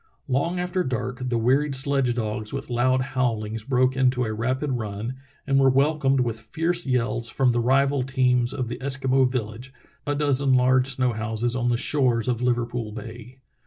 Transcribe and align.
Long 0.27 0.59
after 0.59 0.83
dark 0.83 1.29
the 1.29 1.37
wearied 1.37 1.75
sledge 1.75 2.15
dogs 2.15 2.51
with 2.51 2.71
loud 2.71 3.01
bowlings 3.13 3.63
broke 3.63 3.95
into 3.95 4.25
a 4.25 4.33
rapid 4.33 4.71
run, 4.71 5.13
and 5.45 5.59
were 5.59 5.69
welcomed 5.69 6.21
with 6.21 6.39
fierce 6.39 6.87
yells 6.87 7.29
from 7.29 7.51
the 7.51 7.59
rival 7.59 8.01
teams 8.01 8.51
of 8.51 8.67
the 8.67 8.79
Eskimo 8.79 9.29
vil 9.29 9.49
lage, 9.49 9.71
a 10.07 10.15
dozen 10.15 10.53
large 10.55 10.87
snow 10.87 11.13
houses 11.13 11.55
on 11.55 11.69
the 11.69 11.77
shores 11.77 12.27
of 12.27 12.41
Liver 12.41 12.65
pool 12.65 12.91
Bay. 12.91 13.37